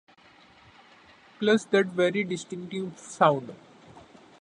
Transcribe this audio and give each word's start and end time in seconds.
Plus 1.37 1.63
that 1.65 1.85
very 1.85 2.23
distinctive 2.23 2.97
sound. 2.97 3.53